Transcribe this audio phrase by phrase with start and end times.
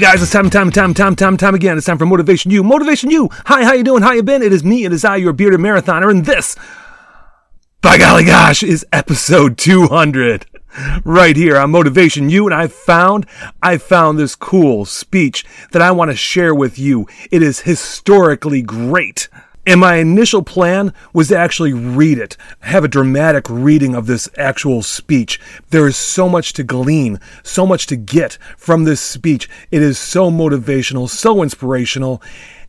[0.00, 1.76] guys, it's time, time, time, time, time, time again.
[1.76, 2.64] It's time for Motivation You.
[2.64, 3.28] Motivation You.
[3.44, 4.02] Hi, how you doing?
[4.02, 4.40] How you been?
[4.40, 4.86] It is me.
[4.86, 6.56] It is I, your bearded marathoner, and this,
[7.82, 10.46] by golly gosh, is episode 200
[11.04, 12.46] right here on Motivation You.
[12.46, 13.26] And I found,
[13.62, 17.06] I found this cool speech that I want to share with you.
[17.30, 19.28] It is historically great.
[19.66, 24.28] And my initial plan was to actually read it, have a dramatic reading of this
[24.38, 25.38] actual speech.
[25.68, 29.50] There is so much to glean, so much to get from this speech.
[29.70, 32.22] It is so motivational, so inspirational.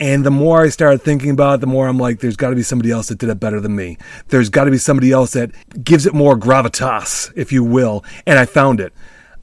[0.00, 2.56] And the more I started thinking about it, the more I'm like, there's got to
[2.56, 3.96] be somebody else that did it better than me.
[4.28, 5.52] There's got to be somebody else that
[5.84, 8.04] gives it more gravitas, if you will.
[8.26, 8.92] And I found it.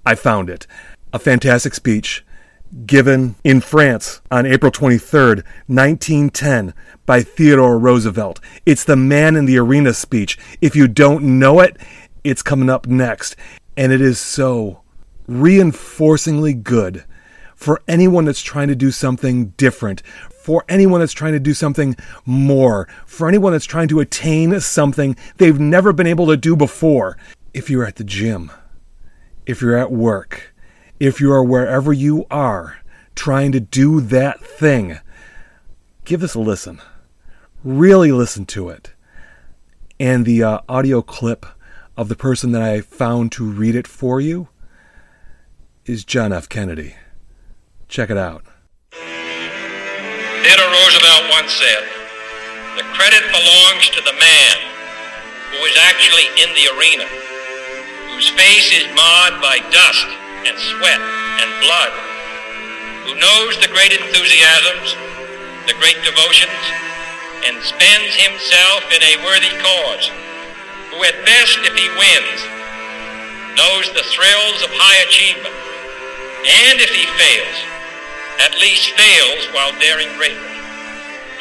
[0.06, 0.68] I found it.
[1.14, 2.26] A fantastic speech
[2.86, 6.73] given in France on April 23rd, 1910,
[7.05, 8.39] by Theodore Roosevelt.
[8.66, 10.38] It's the man in the arena speech.
[10.62, 11.78] If you don't know it,
[12.23, 13.36] it's coming up next.
[13.75, 14.81] And it is so
[15.28, 17.06] reinforcingly good
[17.56, 21.95] for anyone that's trying to do something different, for anyone that's trying to do something
[22.25, 27.17] more, for anyone that's trying to attain something they've never been able to do before.
[27.53, 28.52] If you're at the gym,
[29.45, 30.48] if you're at work,
[31.00, 32.80] if you are wherever you are
[33.16, 35.00] trying to do that thing,
[36.03, 36.81] give this a listen.
[37.64, 38.94] Really listen to it.
[40.00, 41.45] And the uh, audio clip
[41.97, 44.50] of the person that I found to read it for you
[45.86, 46.47] is John F.
[46.47, 46.95] Kennedy.
[47.88, 48.44] Check it out.
[48.91, 51.84] Theodore Roosevelt once said,
[52.78, 54.58] The credit belongs to the man
[55.52, 57.08] who is actually in the arena,
[58.13, 60.08] whose face is marred by dust
[60.48, 61.02] and sweat
[61.42, 61.94] and blood,
[63.04, 64.96] who knows the great enthusiasms,
[65.68, 66.64] the great devotions,
[67.48, 70.12] and spends himself in a worthy cause,
[70.92, 72.40] who at best, if he wins,
[73.56, 75.56] knows the thrills of high achievement,
[76.68, 77.58] and if he fails,
[78.40, 80.56] at least fails while daring greatly,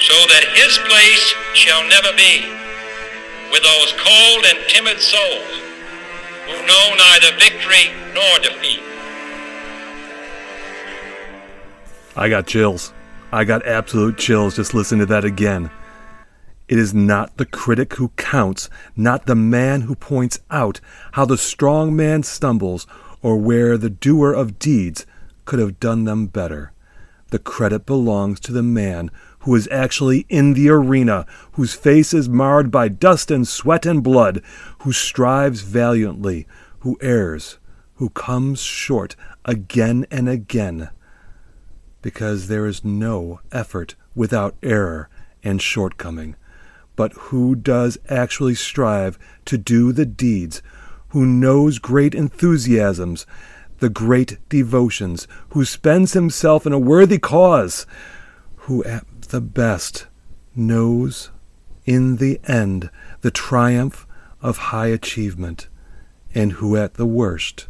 [0.03, 2.47] so that his place shall never be
[3.51, 5.53] with those cold and timid souls
[6.47, 8.83] who know neither victory nor defeat.
[12.19, 12.93] I got chills.
[13.31, 15.71] I got absolute chills just listening to that again.
[16.67, 20.81] It is not the critic who counts, not the man who points out
[21.13, 22.89] how the strong man stumbles
[23.23, 25.07] or where the doer of deeds
[25.45, 26.73] could have done them better.
[27.31, 32.29] The credit belongs to the man who is actually in the arena, whose face is
[32.29, 34.43] marred by dust and sweat and blood,
[34.81, 36.49] who strives valiantly,
[36.81, 37.59] who errs,
[37.95, 39.15] who comes short
[39.45, 40.91] again and again.
[42.03, 45.09] Because there is no effort without error
[45.43, 46.37] and shortcoming.
[46.97, 50.63] But who does actually strive to do the deeds,
[51.09, 53.27] who knows great enthusiasms,
[53.79, 57.87] the great devotions, who spends himself in a worthy cause,
[58.57, 60.07] who at the best
[60.55, 61.31] knows
[61.87, 64.07] in the end the triumph
[64.43, 65.69] of high achievement,
[66.35, 67.69] and who at the worst,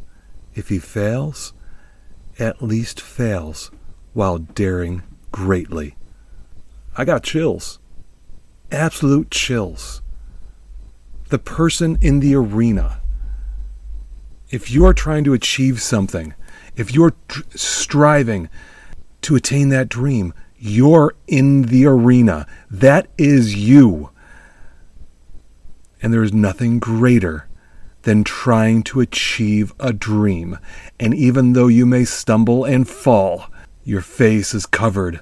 [0.54, 1.52] if he fails,
[2.38, 3.70] at least fails
[4.12, 5.96] while daring greatly.
[6.96, 7.78] I got chills
[8.70, 10.02] absolute chills.
[11.28, 13.00] The person in the arena,
[14.50, 16.34] if you're trying to achieve something,
[16.76, 18.48] if you're tr- striving
[19.22, 22.46] to attain that dream, you're in the arena.
[22.70, 24.10] That is you.
[26.00, 27.48] And there is nothing greater
[28.02, 30.58] than trying to achieve a dream.
[30.98, 33.46] And even though you may stumble and fall,
[33.88, 35.20] your face is covered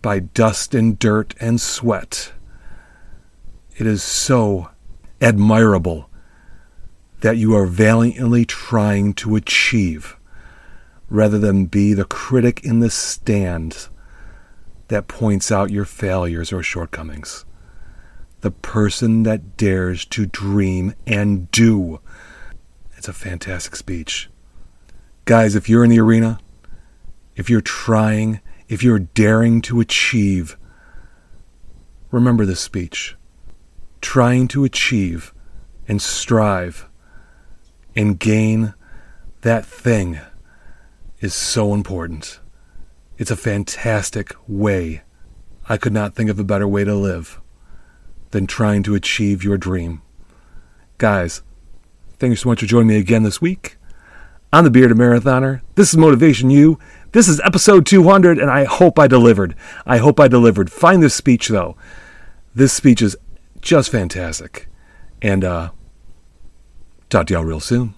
[0.00, 2.32] by dust and dirt and sweat.
[3.76, 4.70] It is so
[5.20, 6.08] admirable
[7.20, 10.16] that you are valiantly trying to achieve
[11.10, 13.88] rather than be the critic in the stand
[14.86, 17.44] that points out your failures or shortcomings.
[18.42, 22.00] The person that dares to dream and do.
[22.96, 24.30] It's a fantastic speech.
[25.24, 26.38] Guys, if you're in the arena,
[27.36, 30.56] if you're trying, if you're daring to achieve,
[32.10, 33.16] remember this speech
[34.00, 35.34] trying to achieve
[35.88, 36.88] and strive
[37.96, 38.74] and gain
[39.40, 40.20] that thing
[41.20, 42.40] is so important.
[43.18, 45.02] It's a fantastic way.
[45.68, 47.40] I could not think of a better way to live
[48.30, 50.02] than trying to achieve your dream.
[50.98, 51.42] Guys,
[52.18, 53.76] thank you so much for joining me again this week.
[54.52, 55.62] I'm the Bearded Marathoner.
[55.74, 56.78] This is Motivation You.
[57.16, 59.54] This is episode 200, and I hope I delivered.
[59.86, 60.70] I hope I delivered.
[60.70, 61.74] Find this speech, though.
[62.54, 63.16] This speech is
[63.62, 64.68] just fantastic.
[65.22, 65.70] And uh,
[67.08, 67.94] talk to y'all real soon.